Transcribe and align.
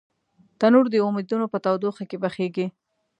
تنور 0.59 0.85
د 0.91 0.95
امیدو 1.07 1.51
په 1.53 1.57
تودوخه 1.65 2.03
کې 2.09 2.17
پخېږي 2.23 2.67